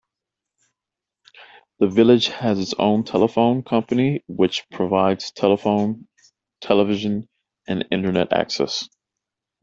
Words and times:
The 1.77 1.85
village 1.85 2.29
has 2.29 2.57
its 2.59 2.73
own 2.79 3.03
telephone 3.03 3.61
company, 3.61 4.23
which 4.27 4.67
provides 4.71 5.29
telephone, 5.29 6.07
television, 6.59 7.29
and 7.67 7.87
internet 7.91 8.33
access. 8.33 8.89